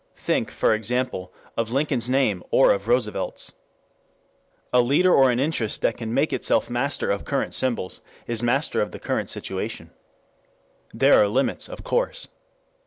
[0.17, 3.53] Think, for example, of Lincoln's name or of Roosevelt's.
[4.73, 8.81] A leader or an interest that can make itself master of current symbols is master
[8.81, 9.91] of the current situation.
[10.91, 12.29] There are limits, of course.